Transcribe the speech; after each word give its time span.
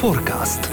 Forecast. 0.00 0.68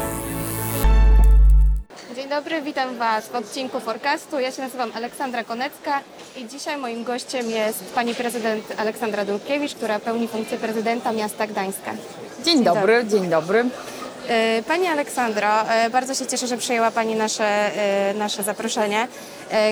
Dzień 2.16 2.30
dobry, 2.30 2.62
witam 2.62 2.98
Was 2.98 3.28
w 3.28 3.36
odcinku 3.36 3.80
Forecastu. 3.80 4.40
Ja 4.40 4.52
się 4.52 4.62
nazywam 4.62 4.92
Aleksandra 4.96 5.44
Konecka 5.44 6.00
i 6.38 6.48
dzisiaj 6.48 6.78
moim 6.78 7.04
gościem 7.04 7.50
jest 7.50 7.94
pani 7.96 8.16
prezydent 8.16 8.64
Aleksandra 8.78 9.26
Dulkiewicz, 9.26 9.76
która 9.76 10.00
pełni 10.00 10.28
funkcję 10.28 10.58
prezydenta 10.58 11.12
miasta 11.12 11.48
Gdańska. 11.48 11.92
Dzień 12.46 12.64
dobry, 12.64 13.06
dzień 13.08 13.30
dobry. 13.30 13.66
E, 14.28 14.64
Pani 14.68 14.88
Aleksandro, 14.88 15.70
e, 15.70 15.90
bardzo 15.90 16.16
się 16.16 16.26
cieszę, 16.26 16.48
że 16.48 16.58
przyjęła 16.58 16.92
Pani 16.92 17.16
nasze, 17.16 17.46
e, 17.46 18.14
nasze 18.14 18.44
zaproszenie. 18.44 19.08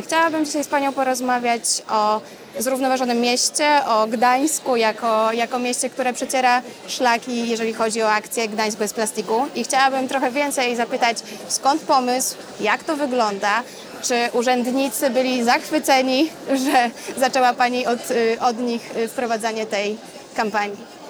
Chciałabym 0.01 0.45
dzisiaj 0.45 0.63
z 0.63 0.67
Panią 0.67 0.93
porozmawiać 0.93 1.61
o 1.89 2.21
zrównoważonym 2.59 3.19
mieście, 3.21 3.79
o 3.87 4.07
Gdańsku 4.07 4.75
jako, 4.75 5.31
jako 5.31 5.59
mieście, 5.59 5.89
które 5.89 6.13
przeciera 6.13 6.61
szlaki, 6.87 7.49
jeżeli 7.49 7.73
chodzi 7.73 8.01
o 8.01 8.11
akcję 8.11 8.47
Gdańsk 8.47 8.77
bez 8.77 8.93
plastiku. 8.93 9.47
I 9.55 9.63
chciałabym 9.63 10.07
trochę 10.07 10.31
więcej 10.31 10.75
zapytać, 10.75 11.17
skąd 11.47 11.81
pomysł, 11.81 12.35
jak 12.59 12.83
to 12.83 12.95
wygląda, 12.95 13.63
czy 14.01 14.15
urzędnicy 14.33 15.09
byli 15.09 15.43
zachwyceni, 15.43 16.29
że 16.65 16.89
zaczęła 17.17 17.53
Pani 17.53 17.87
od, 17.87 18.11
y, 18.11 18.37
od 18.41 18.59
nich 18.59 18.97
y, 18.97 19.07
wprowadzanie 19.07 19.65
tej 19.65 19.97
kampanii. 20.35 21.04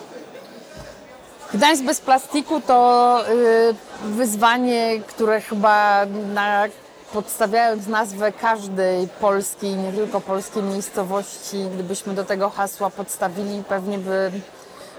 Gdańsk 1.55 1.83
bez 1.83 2.01
plastiku 2.01 2.61
to 2.61 3.19
y, 3.29 3.73
wyzwanie, 4.11 4.99
które 5.07 5.41
chyba 5.41 6.05
na, 6.33 6.63
podstawiając 7.13 7.87
nazwę 7.87 8.31
każdej 8.31 9.07
polskiej, 9.07 9.75
nie 9.75 9.93
tylko 9.93 10.21
polskiej 10.21 10.63
miejscowości, 10.63 11.65
gdybyśmy 11.73 12.13
do 12.13 12.23
tego 12.23 12.49
hasła 12.49 12.89
podstawili, 12.89 13.63
pewnie 13.69 13.97
by 13.97 14.31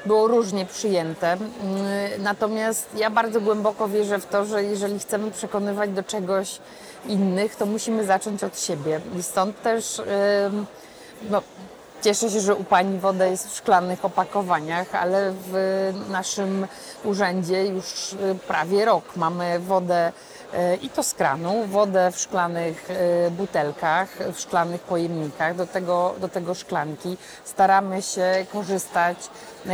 było 0.06 0.28
różnie 0.28 0.66
przyjęte. 0.66 1.34
Y, 1.34 2.18
Natomiast 2.18 2.88
ja 2.96 3.10
bardzo 3.10 3.40
głęboko 3.40 3.88
wierzę 3.88 4.18
w 4.18 4.26
to, 4.26 4.44
że 4.44 4.64
jeżeli 4.64 4.98
chcemy 4.98 5.30
przekonywać 5.30 5.90
do 5.90 6.02
czegoś 6.02 6.58
innych, 7.06 7.56
to 7.56 7.66
musimy 7.66 8.04
zacząć 8.04 8.44
od 8.44 8.60
siebie. 8.60 9.00
I 9.18 9.22
stąd 9.22 9.62
też 9.62 9.98
y, 9.98 10.04
no, 11.30 11.42
Cieszę 12.02 12.30
się, 12.30 12.40
że 12.40 12.54
u 12.54 12.64
Pani 12.64 12.98
woda 12.98 13.26
jest 13.26 13.50
w 13.50 13.56
szklanych 13.56 14.04
opakowaniach, 14.04 14.94
ale 14.94 15.32
w 15.32 15.92
naszym 16.08 16.66
urzędzie 17.04 17.66
już 17.66 18.12
y, 18.12 18.16
prawie 18.48 18.84
rok 18.84 19.16
mamy 19.16 19.58
wodę 19.58 20.12
y, 20.54 20.76
i 20.76 20.90
to 20.90 21.02
z 21.02 21.14
kranu, 21.14 21.66
wodę 21.66 22.12
w 22.12 22.20
szklanych 22.20 22.90
y, 22.90 23.30
butelkach, 23.30 24.08
w 24.34 24.40
szklanych 24.40 24.80
pojemnikach, 24.80 25.56
do 25.56 25.66
tego, 25.66 26.14
do 26.20 26.28
tego 26.28 26.54
szklanki. 26.54 27.16
Staramy 27.44 28.02
się 28.02 28.46
korzystać 28.52 29.18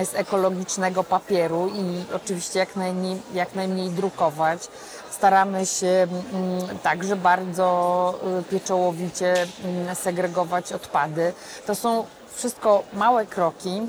z 0.04 0.14
ekologicznego 0.14 1.04
papieru 1.04 1.68
i 1.74 2.14
oczywiście 2.14 2.58
jak 2.58 2.76
najmniej, 2.76 3.22
jak 3.34 3.54
najmniej 3.54 3.90
drukować. 3.90 4.68
Staramy 5.16 5.66
się 5.66 6.06
mm, 6.32 6.78
także 6.78 7.16
bardzo 7.16 8.14
y, 8.40 8.42
pieczołowicie 8.42 9.34
mm, 9.64 9.94
segregować 9.94 10.72
odpady. 10.72 11.32
To 11.66 11.74
są 11.74 12.04
wszystko 12.34 12.82
małe 12.92 13.26
kroki, 13.26 13.82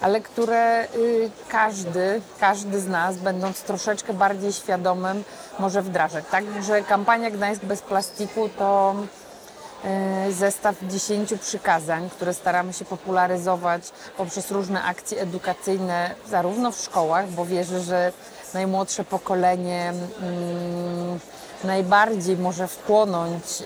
ale 0.00 0.20
które 0.20 0.88
y, 0.96 1.30
każdy, 1.48 2.20
każdy 2.40 2.80
z 2.80 2.88
nas, 2.88 3.16
będąc 3.16 3.62
troszeczkę 3.62 4.14
bardziej 4.14 4.52
świadomym, 4.52 5.24
może 5.58 5.82
wdrażać. 5.82 6.24
Także 6.30 6.82
kampania 6.82 7.30
Gdańsk 7.30 7.64
bez 7.64 7.80
plastiku 7.80 8.48
to 8.48 8.94
y, 10.28 10.32
zestaw 10.32 10.76
10 10.82 11.34
przykazań, 11.40 12.10
które 12.10 12.34
staramy 12.34 12.72
się 12.72 12.84
popularyzować 12.84 13.82
poprzez 14.16 14.50
różne 14.50 14.82
akcje 14.82 15.20
edukacyjne, 15.20 16.14
zarówno 16.28 16.72
w 16.72 16.80
szkołach, 16.80 17.28
bo 17.30 17.44
wierzę, 17.44 17.80
że 17.80 18.12
najmłodsze 18.54 19.04
pokolenie 19.04 19.92
mm, 20.20 21.18
najbardziej 21.64 22.36
może 22.36 22.68
wchłonąć 22.68 23.62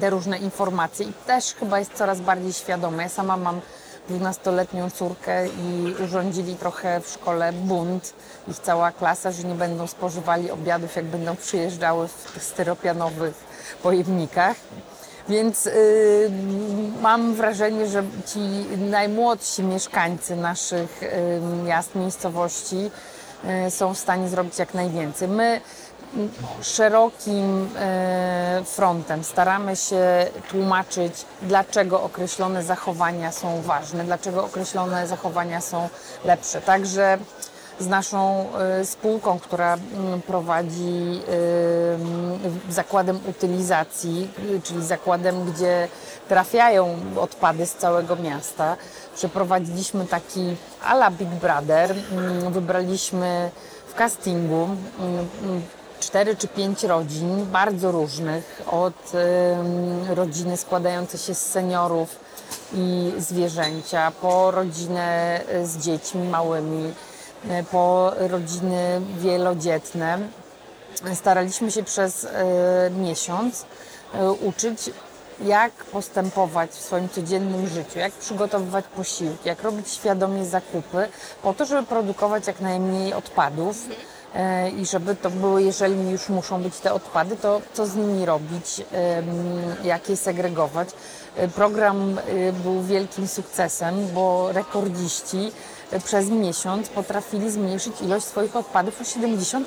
te 0.00 0.10
różne 0.10 0.38
informacje 0.38 1.06
i 1.06 1.12
też 1.26 1.54
chyba 1.54 1.78
jest 1.78 1.92
coraz 1.94 2.20
bardziej 2.20 2.52
świadome. 2.52 3.02
Ja 3.02 3.08
sama 3.08 3.36
mam 3.36 3.60
12-letnią 4.10 4.90
córkę 4.90 5.48
i 5.48 5.94
urządzili 6.04 6.56
trochę 6.56 7.00
w 7.00 7.08
szkole 7.08 7.52
bunt, 7.52 8.12
ich 8.48 8.58
cała 8.58 8.92
klasa, 8.92 9.32
że 9.32 9.44
nie 9.44 9.54
będą 9.54 9.86
spożywali 9.86 10.50
obiadów, 10.50 10.96
jak 10.96 11.04
będą 11.04 11.36
przyjeżdżały 11.36 12.08
w 12.08 12.42
styropianowych 12.42 13.34
pojemnikach. 13.82 14.56
Więc 15.28 15.66
y, 15.66 16.30
mam 17.02 17.34
wrażenie, 17.34 17.86
że 17.86 18.02
ci 18.26 18.40
najmłodsi 18.78 19.62
mieszkańcy 19.62 20.36
naszych 20.36 21.02
y, 21.02 21.08
miast, 21.64 21.94
miejscowości 21.94 22.90
y, 23.66 23.70
są 23.70 23.94
w 23.94 23.98
stanie 23.98 24.28
zrobić 24.28 24.58
jak 24.58 24.74
najwięcej. 24.74 25.28
My 25.28 25.60
szerokim 26.62 27.68
e, 27.78 28.62
frontem 28.64 29.24
staramy 29.24 29.76
się 29.76 30.26
tłumaczyć, 30.50 31.24
dlaczego 31.42 32.02
określone 32.02 32.62
zachowania 32.62 33.32
są 33.32 33.62
ważne, 33.62 34.04
dlaczego 34.04 34.44
określone 34.44 35.06
zachowania 35.06 35.60
są 35.60 35.88
lepsze. 36.24 36.60
Także 36.60 37.18
z 37.80 37.86
naszą 37.86 38.46
e, 38.58 38.84
spółką, 38.84 39.38
która 39.38 39.74
mm, 39.74 40.22
prowadzi 40.22 41.20
e, 42.68 42.72
zakładem 42.72 43.20
utylizacji, 43.26 44.30
y, 44.50 44.60
czyli 44.62 44.84
zakładem, 44.84 45.44
gdzie 45.44 45.88
trafiają 46.28 46.96
odpady 47.20 47.66
z 47.66 47.74
całego 47.74 48.16
miasta. 48.16 48.76
Przeprowadziliśmy 49.14 50.06
taki 50.06 50.56
ala 50.84 51.10
Big 51.10 51.28
Brother. 51.28 51.94
Mm, 52.12 52.52
Wybraliśmy 52.52 53.50
w 53.88 53.94
castingu 53.94 54.68
mm, 54.98 55.62
cztery 56.00 56.36
czy 56.36 56.48
pięć 56.48 56.84
rodzin, 56.84 57.46
bardzo 57.46 57.92
różnych, 57.92 58.62
od 58.70 59.12
rodziny 60.08 60.56
składającej 60.56 61.20
się 61.20 61.34
z 61.34 61.46
seniorów 61.46 62.16
i 62.74 63.12
zwierzęcia, 63.18 64.12
po 64.20 64.50
rodzinę 64.50 65.40
z 65.64 65.78
dziećmi 65.78 66.28
małymi, 66.28 66.92
po 67.70 68.12
rodziny 68.18 69.00
wielodzietne. 69.18 70.18
Staraliśmy 71.14 71.70
się 71.70 71.82
przez 71.82 72.24
e, 72.24 72.90
miesiąc 72.90 73.66
e, 74.14 74.30
uczyć, 74.32 74.90
jak 75.44 75.72
postępować 75.72 76.70
w 76.70 76.80
swoim 76.80 77.08
codziennym 77.08 77.68
życiu, 77.68 77.98
jak 77.98 78.12
przygotowywać 78.12 78.84
posiłki, 78.96 79.48
jak 79.48 79.62
robić 79.62 79.90
świadomie 79.90 80.44
zakupy, 80.44 81.08
po 81.42 81.54
to, 81.54 81.64
żeby 81.64 81.86
produkować 81.86 82.46
jak 82.46 82.60
najmniej 82.60 83.14
odpadów 83.14 83.76
e, 84.34 84.70
i 84.70 84.86
żeby 84.86 85.16
to 85.16 85.30
były, 85.30 85.62
jeżeli 85.62 86.10
już 86.10 86.28
muszą 86.28 86.62
być 86.62 86.78
te 86.78 86.92
odpady, 86.92 87.36
to 87.36 87.60
co 87.72 87.86
z 87.86 87.96
nimi 87.96 88.26
robić, 88.26 88.82
jak 89.84 90.08
je 90.08 90.16
segregować. 90.16 90.88
E, 91.36 91.48
Program 91.48 92.18
e, 92.18 92.52
był 92.52 92.82
wielkim 92.82 93.28
sukcesem, 93.28 94.08
bo 94.14 94.52
rekordziści 94.52 95.38
e, 95.38 95.75
przez 96.04 96.28
miesiąc 96.28 96.88
potrafili 96.88 97.50
zmniejszyć 97.50 98.00
ilość 98.00 98.26
swoich 98.26 98.56
odpadów 98.56 99.00
o 99.00 99.04
70%. 99.04 99.62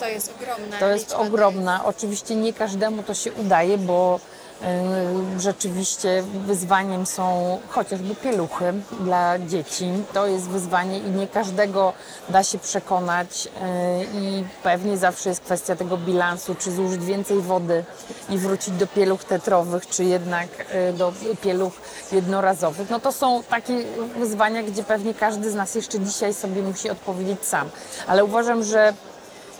To 0.00 0.08
jest 0.08 0.34
ogromna 0.40 0.78
To 0.78 0.88
jest 0.88 1.12
ogromna. 1.12 1.84
Oczywiście 1.84 2.36
nie 2.36 2.52
każdemu 2.52 3.02
to 3.02 3.14
się 3.14 3.32
udaje, 3.32 3.78
bo 3.78 4.20
rzeczywiście 5.38 6.24
wyzwaniem 6.46 7.06
są 7.06 7.58
chociażby 7.68 8.14
pieluchy 8.14 8.72
dla 9.00 9.38
dzieci. 9.38 9.92
To 10.12 10.26
jest 10.26 10.48
wyzwanie 10.48 10.98
i 10.98 11.10
nie 11.10 11.28
każdego 11.28 11.92
da 12.28 12.42
się 12.42 12.58
przekonać 12.58 13.46
y, 13.46 13.50
i 14.14 14.44
pewnie 14.62 14.96
zawsze 14.96 15.28
jest 15.28 15.40
kwestia 15.40 15.76
tego 15.76 15.96
bilansu, 15.96 16.54
czy 16.54 16.72
zużyć 16.72 17.04
więcej 17.04 17.40
wody 17.40 17.84
i 18.30 18.38
wrócić 18.38 18.74
do 18.74 18.86
pieluch 18.86 19.24
tetrowych, 19.24 19.86
czy 19.86 20.04
jednak 20.04 20.48
y, 20.90 20.92
do 20.92 21.12
pieluch 21.42 21.72
jednorazowych. 22.12 22.90
No 22.90 23.00
to 23.00 23.12
są 23.12 23.42
takie 23.42 23.84
wyzwania, 24.18 24.62
gdzie 24.62 24.82
pewnie 24.82 25.14
każdy 25.14 25.50
z 25.50 25.54
nas 25.54 25.74
jeszcze 25.74 26.00
dzisiaj 26.00 26.34
sobie 26.34 26.62
musi 26.62 26.90
odpowiedzieć 26.90 27.44
sam. 27.44 27.68
Ale 28.06 28.24
uważam, 28.24 28.64
że 28.64 28.94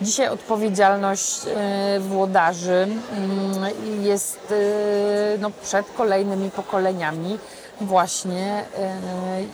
Dzisiaj 0.03 0.29
odpowiedzialność 0.29 1.41
e, 1.47 2.01
włodarzy 2.01 2.89
mm, 3.17 4.03
jest 4.03 4.39
e, 4.53 5.39
no, 5.39 5.51
przed 5.63 5.87
kolejnymi 5.97 6.51
pokoleniami 6.51 7.39
właśnie 7.81 8.65
e, 8.79 8.97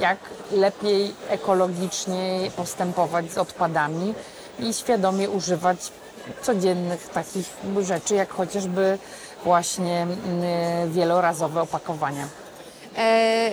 jak 0.00 0.18
lepiej 0.52 1.14
ekologicznie 1.28 2.50
postępować 2.56 3.32
z 3.32 3.38
odpadami 3.38 4.14
i 4.58 4.74
świadomie 4.74 5.30
używać 5.30 5.92
codziennych 6.42 7.08
takich 7.08 7.46
rzeczy, 7.80 8.14
jak 8.14 8.30
chociażby 8.30 8.98
właśnie 9.44 10.06
wielorazowe 10.86 11.60
opakowania. 11.60 12.28
E, 12.96 13.50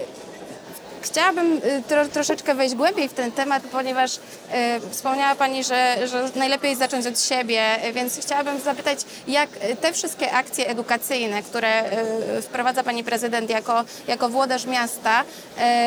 Chciałabym 1.03 1.57
y, 1.57 1.83
tro, 1.87 2.07
troszeczkę 2.07 2.55
wejść 2.55 2.75
głębiej 2.75 3.09
w 3.09 3.13
ten 3.13 3.31
temat, 3.31 3.63
ponieważ 3.71 4.19
e, 4.51 4.79
wspomniała 4.89 5.35
Pani, 5.35 5.63
że, 5.63 6.07
że 6.07 6.29
najlepiej 6.35 6.75
zacząć 6.75 7.07
od 7.07 7.19
siebie, 7.19 7.61
więc 7.93 8.19
chciałabym 8.19 8.59
zapytać, 8.59 8.99
jak 9.27 9.49
te 9.81 9.93
wszystkie 9.93 10.31
akcje 10.31 10.67
edukacyjne, 10.67 11.43
które 11.43 11.67
e, 11.69 12.41
wprowadza 12.41 12.83
Pani 12.83 13.03
Prezydent 13.03 13.49
jako, 13.49 13.83
jako 14.07 14.29
włodarz 14.29 14.65
miasta, 14.65 15.23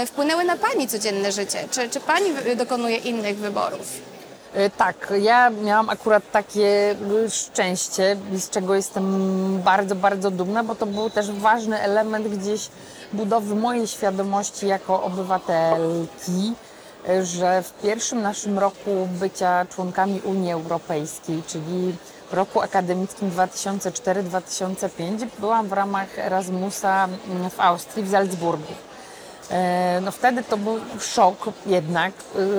wpłynęły 0.07 0.45
na 0.45 0.57
Pani 0.57 0.89
codzienne 0.89 1.33
życie? 1.33 1.59
Czy, 1.71 1.89
czy 1.89 2.01
Pani 2.01 2.31
dokonuje 2.57 2.97
innych 2.97 3.37
wyborów? 3.37 4.01
Y, 4.57 4.71
Tak, 4.77 5.13
ja 5.21 5.51
miałam 5.51 5.91
akurat 5.91 6.31
takie 6.33 6.95
y, 7.27 7.31
szczęście, 7.31 8.17
z 8.33 8.51
czego 8.51 8.75
jestem 8.75 9.07
bardzo, 9.63 9.95
bardzo 9.95 10.31
dumna, 10.31 10.65
bo 10.65 10.75
to 10.75 10.87
był 10.87 11.11
też 11.11 11.31
ważny 11.31 11.81
element 11.81 12.29
gdzieś 12.29 12.69
budowy 13.13 13.55
mojej 13.55 13.87
świadomości 13.87 14.67
jako 14.67 15.03
obywatelki, 15.03 16.53
że 17.23 17.63
w 17.63 17.73
pierwszym 17.83 18.23
naszym 18.23 18.59
roku 18.59 19.09
bycia 19.11 19.67
członkami 19.75 20.21
Unii 20.21 20.53
Europejskiej, 20.53 21.43
czyli 21.47 21.95
roku 22.33 22.61
akademickim 22.61 23.31
2004-2005, 23.31 25.27
byłam 25.39 25.69
w 25.69 25.73
ramach 25.73 26.19
Erasmusa 26.19 27.09
w 27.51 27.61
Austrii, 27.61 28.05
w 28.05 28.11
Salzburgu. 28.11 28.73
E, 29.51 30.01
No 30.05 30.11
wtedy 30.11 30.43
to 30.43 30.57
był 30.57 30.79
szok 31.01 31.51
jednak, 31.67 32.13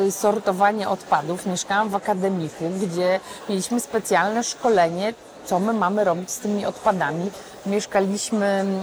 y, 0.07 0.11
sortowanie 0.11 0.89
odpadów. 0.89 1.45
Mieszkałam 1.45 1.89
w 1.89 1.95
akademiku, 1.95 2.69
gdzie 2.81 3.19
mieliśmy 3.49 3.79
specjalne 3.79 4.43
szkolenie, 4.43 5.13
co 5.47 5.59
my 5.59 5.73
mamy 5.73 6.03
robić 6.03 6.31
z 6.31 6.39
tymi 6.39 6.65
odpadami. 6.65 7.31
Mieszkaliśmy 7.65 8.45
mm, 8.45 8.77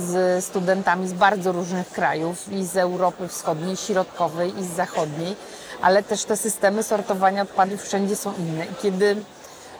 z 0.00 0.44
studentami 0.44 1.08
z 1.08 1.12
bardzo 1.12 1.52
różnych 1.52 1.90
krajów 1.90 2.52
i 2.52 2.64
z 2.64 2.76
Europy 2.76 3.28
Wschodniej, 3.28 3.76
Środkowej 3.76 4.58
i 4.58 4.64
z 4.64 4.76
Zachodniej, 4.76 5.36
ale 5.82 6.02
też 6.02 6.24
te 6.24 6.36
systemy 6.36 6.82
sortowania 6.82 7.42
odpadów 7.42 7.82
wszędzie 7.82 8.16
są 8.16 8.32
inne. 8.38 8.64
I 8.64 8.74
kiedy 8.82 9.16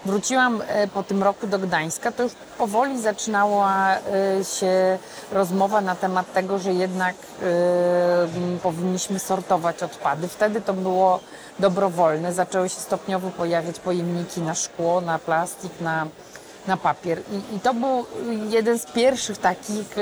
Wróciłam 0.07 0.63
e, 0.69 0.89
po 0.89 1.03
tym 1.03 1.23
roku 1.23 1.47
do 1.47 1.59
Gdańska, 1.59 2.13
to 2.13 2.23
już 2.23 2.33
powoli 2.59 3.01
zaczynała 3.01 3.95
e, 3.95 4.45
się 4.45 4.99
rozmowa 5.33 5.81
na 5.81 5.95
temat 5.95 6.33
tego, 6.33 6.59
że 6.59 6.73
jednak 6.73 7.15
e, 7.15 7.47
powinniśmy 8.63 9.19
sortować 9.19 9.83
odpady. 9.83 10.29
Wtedy 10.29 10.61
to 10.61 10.75
było 10.75 11.21
dobrowolne, 11.59 12.33
zaczęły 12.33 12.69
się 12.69 12.81
stopniowo 12.81 13.31
pojawiać 13.31 13.81
pojemniki 13.81 14.41
na 14.41 14.55
szkło, 14.55 15.01
na 15.01 15.19
plastik, 15.19 15.73
na, 15.81 16.07
na 16.67 16.77
papier. 16.77 17.19
I, 17.19 17.57
I 17.57 17.61
to 17.61 17.75
był 17.75 18.07
jeden 18.49 18.79
z 18.79 18.87
pierwszych 18.87 19.39
takich 19.39 19.97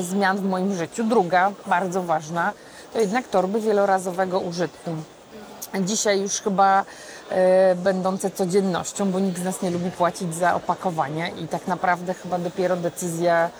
zmian 0.00 0.36
w 0.36 0.44
moim 0.44 0.74
życiu. 0.74 1.04
Druga, 1.04 1.52
bardzo 1.66 2.02
ważna, 2.02 2.52
to 2.92 3.00
jednak 3.00 3.28
torby 3.28 3.60
wielorazowego 3.60 4.40
użytku 4.40 4.90
dzisiaj 5.80 6.20
już 6.20 6.32
chyba 6.32 6.84
e, 7.30 7.74
będące 7.74 8.30
codziennością, 8.30 9.10
bo 9.10 9.20
nikt 9.20 9.40
z 9.40 9.44
nas 9.44 9.62
nie 9.62 9.70
lubi 9.70 9.90
płacić 9.90 10.34
za 10.34 10.54
opakowania 10.54 11.28
i 11.28 11.48
tak 11.48 11.66
naprawdę 11.66 12.14
chyba 12.14 12.38
dopiero 12.38 12.76
decyzja, 12.76 13.50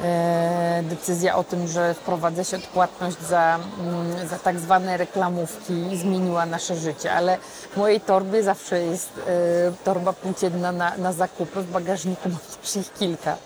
e, 0.00 0.82
decyzja 0.82 1.36
o 1.36 1.44
tym, 1.44 1.68
że 1.68 1.94
wprowadza 1.94 2.44
się 2.44 2.56
odpłatność 2.56 3.16
za, 3.28 3.58
mm, 3.80 4.28
za 4.28 4.38
tak 4.38 4.60
zwane 4.60 4.96
reklamówki 4.96 5.96
zmieniła 5.96 6.46
nasze 6.46 6.76
życie, 6.76 7.12
ale 7.12 7.38
w 7.72 7.76
mojej 7.76 8.00
torbie 8.00 8.42
zawsze 8.42 8.80
jest 8.80 9.10
e, 9.18 9.72
torba 9.84 10.12
płócienna 10.12 10.72
na, 10.72 10.96
na 10.96 11.12
zakupy, 11.12 11.60
w 11.60 11.70
bagażniku 11.70 12.28
mam 12.28 12.38
też 12.62 12.76
ich 12.76 12.92
kilka. 12.92 13.36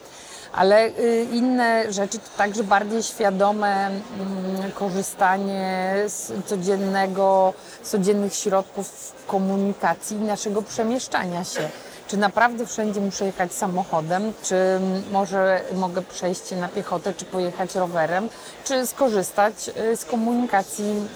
Ale 0.53 0.87
y, 0.87 1.27
inne 1.33 1.93
rzeczy 1.93 2.19
to 2.19 2.29
także 2.37 2.65
bardziej 2.65 3.03
świadome 3.03 3.87
mm, 3.87 4.73
korzystanie 4.75 5.95
z 6.07 6.33
codziennego, 6.47 7.55
codziennych 7.83 8.35
środków 8.35 9.15
komunikacji 9.27 10.17
i 10.17 10.21
naszego 10.21 10.63
przemieszczania 10.63 11.45
się. 11.45 11.69
Czy 12.09 12.17
naprawdę 12.17 12.67
wszędzie 12.67 13.01
muszę 13.01 13.27
jechać 13.27 13.53
samochodem, 13.53 14.33
czy 14.43 14.81
może 15.13 15.61
mogę 15.75 16.03
przejść 16.03 16.51
na 16.51 16.69
piechotę, 16.69 17.15
czy 17.15 17.25
pojechać 17.25 17.75
rowerem, 17.75 18.29
czy 18.65 18.87
skorzystać 18.87 19.55
y, 19.93 19.97
z 19.97 20.05
komunikacji 20.05 21.09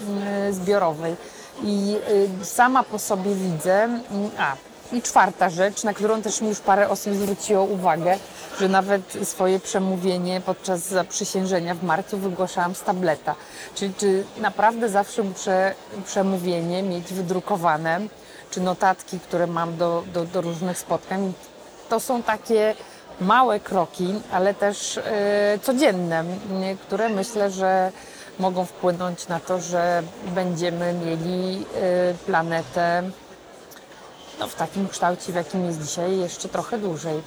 y, 0.48 0.52
zbiorowej. 0.52 1.16
I 1.64 1.96
sama 2.42 2.82
po 2.82 2.98
sobie 2.98 3.34
widzę, 3.34 3.82
mm, 3.84 4.30
a 4.38 4.56
i 4.92 5.02
czwarta 5.02 5.50
rzecz, 5.50 5.84
na 5.84 5.94
którą 5.94 6.22
też 6.22 6.40
mi 6.40 6.48
już 6.48 6.60
parę 6.60 6.88
osób 6.88 7.14
zwróciło 7.14 7.64
uwagę, 7.64 8.18
że 8.60 8.68
nawet 8.68 9.02
swoje 9.24 9.60
przemówienie 9.60 10.40
podczas 10.40 10.88
zaprzysiężenia 10.88 11.74
w 11.74 11.82
marcu 11.82 12.18
wygłaszałam 12.18 12.74
z 12.74 12.82
tableta. 12.82 13.34
Czyli 13.74 13.94
czy 13.94 14.24
naprawdę 14.40 14.88
zawsze 14.88 15.22
muszę 15.22 15.74
przemówienie 16.06 16.82
mieć 16.82 17.12
wydrukowane, 17.12 18.00
czy 18.50 18.60
notatki, 18.60 19.20
które 19.20 19.46
mam 19.46 19.76
do, 19.76 20.04
do, 20.12 20.24
do 20.24 20.40
różnych 20.40 20.78
spotkań. 20.78 21.32
To 21.88 22.00
są 22.00 22.22
takie 22.22 22.74
małe 23.20 23.60
kroki, 23.60 24.14
ale 24.32 24.54
też 24.54 24.98
e, 24.98 25.58
codzienne, 25.62 26.24
które 26.86 27.08
myślę, 27.08 27.50
że 27.50 27.92
mogą 28.38 28.64
wpłynąć 28.64 29.28
na 29.28 29.40
to, 29.40 29.60
że 29.60 30.02
będziemy 30.34 30.92
mieli 30.92 31.66
e, 31.74 32.14
planetę 32.26 33.02
no, 34.42 34.48
w 34.48 34.54
takim 34.54 34.88
kształcie, 34.88 35.32
w 35.32 35.34
jakim 35.34 35.66
jest 35.66 35.82
dzisiaj, 35.82 36.18
jeszcze 36.18 36.48
trochę 36.48 36.78
dłużej. 36.78 37.20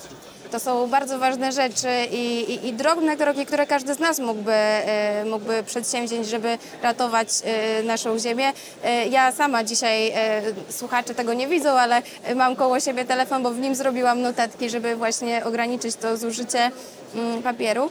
To 0.51 0.59
są 0.59 0.87
bardzo 0.87 1.19
ważne 1.19 1.51
rzeczy 1.51 1.87
i, 2.11 2.39
i, 2.53 2.67
i 2.67 2.73
drobne 2.73 3.17
kroki, 3.17 3.45
które 3.45 3.67
każdy 3.67 3.93
z 3.93 3.99
nas 3.99 4.19
mógłby, 4.19 4.51
e, 4.53 5.25
mógłby 5.25 5.63
przedsięwziąć, 5.63 6.27
żeby 6.27 6.57
ratować 6.83 7.27
e, 7.43 7.83
naszą 7.83 8.19
ziemię. 8.19 8.53
E, 8.83 9.07
Ja 9.07 9.31
sama 9.31 9.63
dzisiaj, 9.63 10.09
e, 10.15 10.41
słuchacze 10.69 11.15
tego 11.15 11.33
nie 11.33 11.47
widzą, 11.47 11.69
ale 11.69 12.01
mam 12.35 12.55
koło 12.55 12.79
siebie 12.79 13.05
telefon, 13.05 13.43
bo 13.43 13.51
w 13.51 13.59
nim 13.59 13.75
zrobiłam 13.75 14.21
notatki, 14.21 14.69
żeby 14.69 14.95
właśnie 14.95 15.45
ograniczyć 15.45 15.95
to 15.95 16.17
zużycie 16.17 16.71
mm, 17.15 17.43
papieru. 17.43 17.89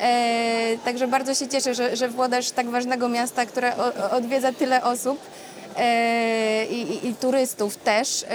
E, 0.00 0.78
Także 0.84 1.06
bardzo 1.08 1.34
się 1.34 1.48
cieszę, 1.48 1.74
że, 1.74 1.96
że 1.96 2.08
włodarz 2.08 2.50
tak 2.50 2.70
ważnego 2.70 3.08
miasta, 3.08 3.46
które 3.46 3.72
o- 3.76 4.10
odwiedza 4.16 4.52
tyle 4.52 4.82
osób 4.84 5.18
i, 6.70 6.82
i, 6.82 7.08
i 7.08 7.14
turystów 7.14 7.76
też, 7.76 8.22
e, 8.22 8.26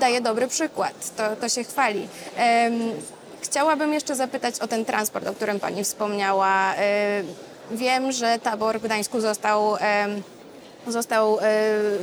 daje 0.00 0.20
dobry 0.20 0.48
przykład. 0.48 1.16
To, 1.16 1.36
to 1.36 1.48
się 1.48 1.64
chwali. 1.64 2.08
Chciałabym 3.40 3.94
jeszcze 3.94 4.14
zapytać 4.14 4.60
o 4.60 4.68
ten 4.68 4.84
transport, 4.84 5.26
o 5.26 5.34
którym 5.34 5.60
Pani 5.60 5.84
wspomniała. 5.84 6.74
E, 6.74 7.22
Wiem, 7.70 8.12
że 8.12 8.38
tabor 8.38 8.80
w 8.80 8.82
Gdańsku 8.82 9.20
został, 9.20 9.76
został 10.86 11.38
e, 11.38 11.42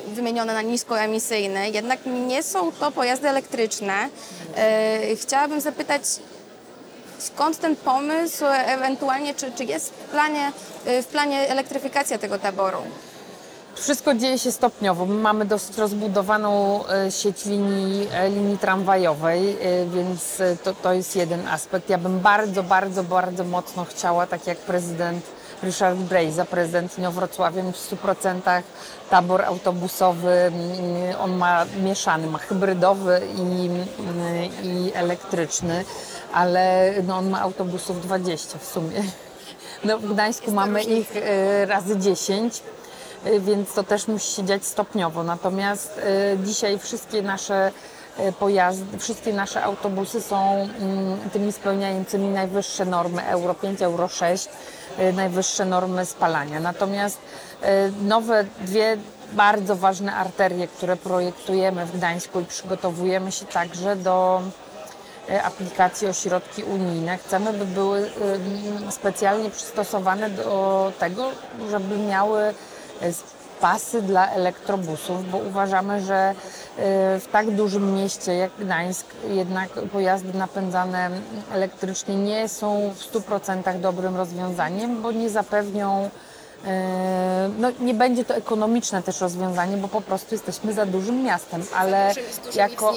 wymieniony 0.07 0.54
na 0.54 0.62
niskoemisyjny, 0.62 1.69
jednak 1.69 2.00
nie 2.27 2.44
są 2.44 2.72
to 2.72 2.92
pojazdy 2.92 3.30
elektryczne. 3.30 4.10
E, 4.57 5.16
Chciałabym 5.16 5.62
zapytać, 5.62 6.01
skąd 7.19 7.60
ten 7.60 7.75
pomysł, 7.75 8.45
ewentualnie 8.66 9.33
czy, 9.33 9.51
czy 9.51 9.63
jest 9.63 9.89
w 9.94 9.98
planie, 9.98 10.51
e, 10.86 11.01
w 11.04 11.07
planie 11.07 11.50
elektryfikacja 11.50 12.18
tego 12.18 12.39
taboru? 12.39 12.77
Wszystko 13.75 14.13
dzieje 14.13 14.39
się 14.39 14.51
stopniowo. 14.51 15.05
My 15.05 15.15
mamy 15.15 15.46
dosyć 15.46 15.77
rozbudowaną 15.77 16.84
e, 16.88 17.12
sieć 17.12 17.46
linii, 17.46 18.08
e, 18.13 18.29
linii 18.29 18.58
tramwajowej, 18.58 19.50
e, 19.50 19.86
więc 19.86 20.41
to, 20.63 20.74
to 20.74 20.94
jest 20.94 21.15
jeden 21.15 21.48
aspekt. 21.48 21.89
Ja 21.89 21.98
bym 21.98 22.20
bardzo, 22.20 22.63
bardzo, 22.63 23.03
bardzo 23.03 23.44
mocno 23.44 23.86
chciała, 23.86 24.27
tak 24.27 24.48
jak 24.48 24.58
prezydent 24.58 25.25
Ryszard 25.63 25.98
Brejza, 25.98 26.46
prezydent 26.46 26.98
Inowrocławia, 26.98 27.63
mieć 27.63 27.75
w 27.75 27.91
100% 27.91 28.62
tabor 29.10 29.41
autobusowy. 29.41 30.32
Mm, 30.32 30.55
On 31.20 31.38
ma 31.38 31.65
mieszany, 31.84 32.27
ma 32.27 32.38
hybrydowy 32.38 33.22
i, 33.36 33.39
mm, 33.39 33.79
i 34.63 34.91
elektryczny, 34.94 35.86
ale 36.34 36.94
no, 37.08 37.17
on 37.17 37.29
ma 37.29 37.41
autobusów 37.41 38.01
20 38.01 38.60
w 38.60 38.65
sumie. 38.65 39.03
No, 39.84 40.00
w 40.00 40.13
Gdańsku 40.13 40.51
mamy 40.51 40.84
ich 40.84 41.13
razy 41.67 42.00
10 42.00 42.58
y, 42.58 42.62
więc 43.39 43.74
to 43.74 43.84
też 43.84 44.08
musi 44.08 44.32
się 44.32 44.44
dziać 44.44 44.65
stopniowo. 44.65 45.24
Natomiast 45.24 45.98
y, 45.98 46.38
dzisiaj 46.44 46.79
wszystkie 46.79 47.22
nasze 47.22 47.72
y, 48.20 48.32
pojazdy, 48.32 49.00
wszystkie 49.00 49.34
nasze 49.34 49.63
autobusy 49.63 50.22
są 50.22 50.51
mm, 50.51 51.29
tymi 51.34 51.51
spełniającymi 51.51 52.27
najwyższe 52.27 52.86
normy 52.86 53.25
Euro 53.27 53.53
5, 53.53 53.82
Euro 53.82 54.08
6, 54.08 54.50
y, 55.00 55.13
najwyższe 55.13 55.65
normy 55.65 56.05
spalania. 56.05 56.60
Natomiast 56.60 57.17
y, 57.63 57.65
nowe 58.01 58.46
dwie 58.62 58.98
bardzo 59.34 59.75
ważne 59.75 60.15
arterie, 60.15 60.67
które 60.67 60.98
projektujemy 60.98 61.86
w 61.86 61.98
Gdańsku 61.98 62.39
i 62.39 62.46
przygotowujemy 62.46 63.32
się 63.32 63.46
także 63.46 63.96
do 63.96 64.41
aplikacji 65.44 66.08
o 66.08 66.13
środki 66.13 66.63
unijne. 66.63 67.17
Chcemy, 67.17 67.53
by 67.53 67.65
były 67.65 68.12
specjalnie 68.89 69.50
przystosowane 69.50 70.29
do 70.29 70.91
tego, 71.00 71.32
żeby 71.72 71.98
miały 71.98 72.53
pasy 73.61 74.01
dla 74.01 74.29
elektrobusów, 74.29 75.31
bo 75.31 75.37
uważamy, 75.37 76.01
że 76.01 76.15
e, 76.15 76.33
w 77.19 77.27
tak 77.31 77.51
dużym 77.51 77.95
mieście 77.95 78.33
jak 78.33 78.51
Gdańsk 78.59 79.05
jednak 79.29 79.69
pojazdy 79.69 80.37
napędzane 80.37 81.09
elektrycznie 81.51 82.15
nie 82.15 82.49
są 82.49 82.93
w 82.95 83.13
100% 83.13 83.79
dobrym 83.79 84.15
rozwiązaniem, 84.15 85.01
bo 85.01 85.11
nie 85.11 85.29
zapewnią 85.29 86.09
e, 86.65 87.49
no, 87.59 87.71
nie 87.79 87.93
będzie 87.93 88.25
to 88.25 88.35
ekonomiczne 88.35 89.03
też 89.03 89.21
rozwiązanie, 89.21 89.77
bo 89.77 89.87
po 89.87 90.01
prostu 90.01 90.35
jesteśmy 90.35 90.73
za 90.73 90.85
dużym 90.85 91.23
miastem, 91.23 91.63
ale 91.75 92.13
jako 92.55 92.93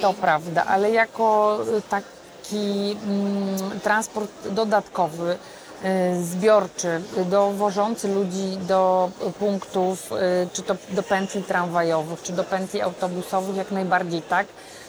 to 0.00 0.14
prawda, 0.14 0.64
ale 0.64 0.90
jako 0.90 1.58
taki 1.90 2.96
mm, 3.06 3.80
transport 3.80 4.30
dodatkowy 4.50 5.38
zbiorczy, 6.22 7.02
dowożący 7.30 8.08
ludzi 8.08 8.58
do 8.68 9.10
punktów, 9.38 10.12
y, 10.12 10.16
czy 10.52 10.62
to 10.62 10.76
do 10.90 11.02
pętli 11.02 11.42
tramwajowych, 11.42 12.22
czy 12.22 12.32
do 12.32 12.44
pętli 12.44 12.80
autobusowych, 12.80 13.56
jak 13.56 13.70
najbardziej 13.70 14.22
tak. 14.22 14.46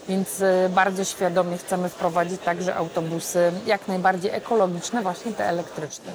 Więc 0.09 0.41
y, 0.41 0.69
bardzo 0.69 1.03
świadomie 1.03 1.57
chcemy 1.57 1.89
wprowadzić 1.89 2.41
także 2.41 2.75
autobusy 2.75 3.51
jak 3.65 3.87
najbardziej 3.87 4.31
ekologiczne, 4.31 5.01
właśnie 5.01 5.33
te 5.33 5.45
elektryczne. 5.45 6.11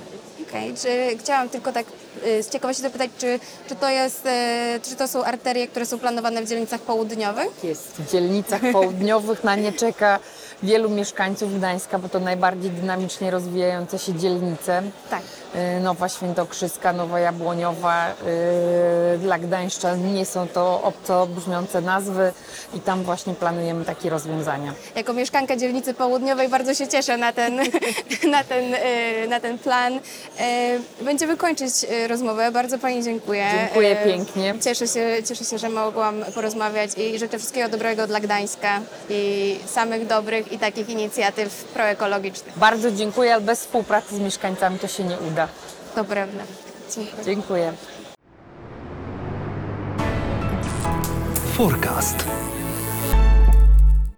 Okej, 0.49 0.75
czy 0.75 1.19
chciałam 1.19 1.49
tylko 1.49 1.73
tak 1.73 1.87
y, 2.27 2.43
z 2.43 2.49
ciekawości 2.51 2.83
zapytać, 2.83 3.11
czy, 3.19 3.41
czy 3.69 3.77
to 3.77 3.89
jest, 3.89 4.27
y, 4.27 4.81
czy 4.83 4.97
to 4.97 5.09
są 5.09 5.25
arterie, 5.25 5.69
które 5.69 5.87
są 5.87 5.99
planowane 5.99 6.43
w 6.43 6.49
dzielnicach 6.49 6.81
południowych? 6.81 7.65
Jest 7.65 7.89
w 7.99 8.11
dzielnicach 8.11 8.61
południowych, 8.73 9.45
na 9.45 9.55
nie 9.55 9.73
czeka 9.73 10.19
wielu 10.63 10.91
mieszkańców 10.91 11.59
Gdańska, 11.59 11.99
bo 11.99 12.09
to 12.09 12.21
najbardziej 12.21 12.71
dynamicznie 12.71 13.31
rozwijające 13.31 13.99
się 13.99 14.15
dzielnice. 14.15 14.83
Tak. 15.11 15.23
Y, 15.79 15.81
Nowa 15.81 16.09
Świętokrzyska, 16.09 16.93
Nowa 16.93 17.21
Jabłoniowa. 17.21 18.11
y, 19.15 19.19
Dla 19.19 19.39
Gdańszczan 19.39 20.15
nie 20.15 20.27
są 20.27 20.49
to 20.49 20.83
obco 20.83 21.27
brzmiące 21.27 21.81
nazwy 21.81 22.33
i 22.75 22.81
tam 22.81 23.03
właśnie 23.03 23.35
planujemy 23.35 23.85
takie 23.85 24.11
rozwiązania. 24.11 24.73
Jako 24.95 25.13
mieszkanka 25.13 25.57
dzielnicy 25.57 25.95
południowej 25.95 26.49
bardzo 26.49 26.75
się 26.75 26.89
cieszę 26.89 27.17
na 27.17 27.33
ten, 27.33 27.57
na 28.35 28.45
ten, 28.45 28.75
y, 28.75 29.29
na 29.29 29.41
ten 29.41 29.59
plan. 29.59 30.01
Będziemy 31.01 31.37
kończyć 31.37 31.73
rozmowę. 32.09 32.53
Bardzo 32.53 32.79
Pani 32.79 33.03
dziękuję. 33.05 33.47
Dziękuję 33.61 33.97
pięknie. 34.05 34.55
Cieszę 34.65 34.89
się, 34.89 35.23
cieszę 35.29 35.45
się, 35.45 35.59
że 35.59 35.69
mogłam 35.69 36.25
porozmawiać 36.35 36.91
i 36.97 37.19
życzę 37.19 37.39
wszystkiego 37.39 37.69
dobrego 37.69 38.07
dla 38.07 38.21
Gdańska 38.21 38.81
i 39.11 39.57
samych 39.67 40.07
dobrych 40.07 40.46
i 40.53 40.59
takich 40.59 40.89
inicjatyw 40.89 41.65
proekologicznych. 41.65 42.59
Bardzo 42.59 42.93
dziękuję, 42.93 43.35
ale 43.35 43.43
bez 43.43 43.61
współpracy 43.61 44.17
z 44.17 44.19
mieszkańcami 44.19 44.79
to 44.79 44.89
się 44.89 45.05
nie 45.05 45.19
uda. 45.19 45.49
To 45.95 46.05
prawda. 46.05 46.43
Dziękuję. 46.95 47.25
Dziękuję. 47.25 47.73
Forecast. 51.57 52.25